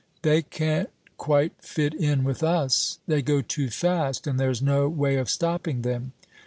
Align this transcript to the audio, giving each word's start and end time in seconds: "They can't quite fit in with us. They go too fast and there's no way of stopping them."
"They 0.23 0.41
can't 0.41 0.89
quite 1.19 1.53
fit 1.59 1.93
in 1.93 2.23
with 2.23 2.41
us. 2.41 2.97
They 3.05 3.21
go 3.21 3.43
too 3.43 3.69
fast 3.69 4.25
and 4.25 4.39
there's 4.39 4.59
no 4.59 4.89
way 4.89 5.17
of 5.17 5.29
stopping 5.29 5.83
them." 5.83 6.13